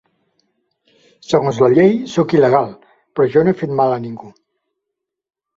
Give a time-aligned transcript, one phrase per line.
[1.27, 2.73] Segons la llei, soc il·legal;
[3.15, 4.33] però jo no he fet mal a ningú.